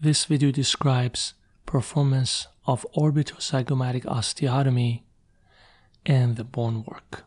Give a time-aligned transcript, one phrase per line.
[0.00, 1.34] This video describes
[1.66, 5.02] performance of orbitozygomatic osteotomy
[6.06, 7.24] and the bone work.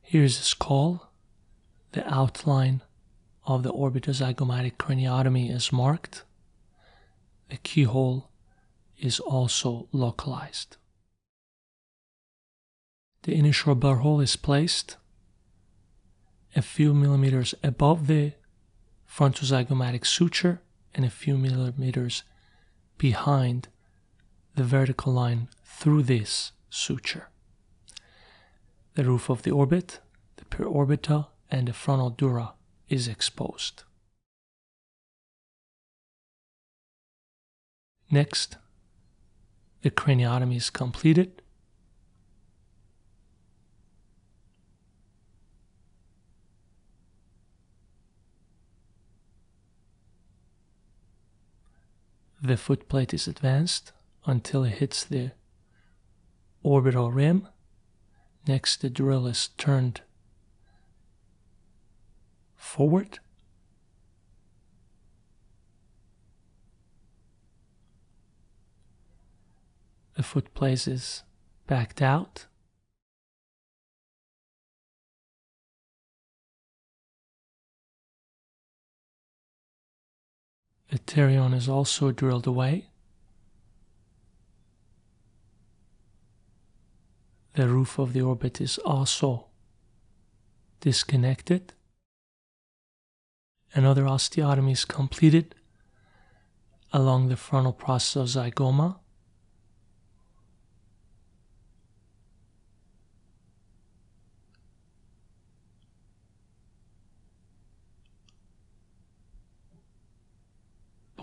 [0.00, 1.10] Here's a skull.
[1.90, 2.82] The outline
[3.46, 6.22] of the orbitozygomatic craniotomy is marked.
[7.48, 8.30] The keyhole
[8.96, 10.76] is also localized.
[13.24, 14.98] The initial burr hole is placed
[16.54, 18.34] a few millimeters above the
[19.14, 20.62] frontozygomatic suture
[20.94, 22.22] and a few millimeters
[22.96, 23.68] behind
[24.54, 27.28] the vertical line through this suture.
[28.94, 30.00] The roof of the orbit,
[30.36, 32.54] the periorbita, and the frontal dura
[32.88, 33.84] is exposed.
[38.10, 38.56] Next,
[39.82, 41.41] the craniotomy is completed.
[52.44, 53.92] The footplate is advanced
[54.26, 55.30] until it hits the
[56.64, 57.46] orbital rim.
[58.48, 60.00] Next, the drill is turned
[62.56, 63.20] forward.
[70.16, 71.22] The footplate is
[71.68, 72.46] backed out.
[80.92, 82.90] The pterion is also drilled away.
[87.54, 89.46] The roof of the orbit is also
[90.80, 91.72] disconnected.
[93.72, 95.54] Another osteotomy is completed
[96.92, 98.96] along the frontal process of zygoma.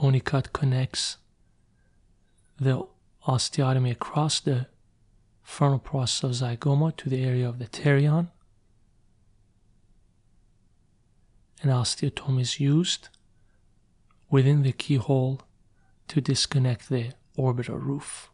[0.10, 1.18] Bony cut connects
[2.60, 2.84] the
[3.28, 4.66] osteotomy across the
[5.44, 8.30] frontal process of zygoma to the area of the pterion.
[11.61, 13.10] An osteotomy is used
[14.32, 15.42] within the keyhole
[16.08, 18.32] to disconnect the orbital roof.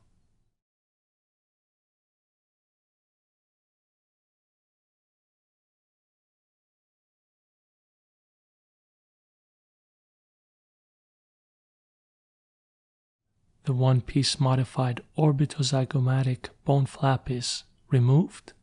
[13.65, 18.53] The one piece modified orbitozygomatic bone flap is removed.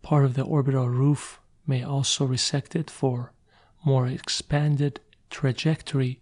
[0.00, 3.32] Part of the orbital roof may also resect it for
[3.84, 6.20] more expanded trajectory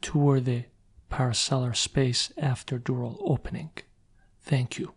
[0.00, 0.66] toward the
[1.10, 3.70] parasellar space after dural opening.
[4.42, 4.95] Thank you.